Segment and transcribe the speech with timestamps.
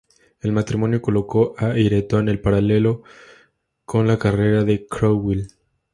[0.39, 3.03] El matrimonio colocó a Ireton en paralelo
[3.85, 5.47] con la carrera de Cromwell.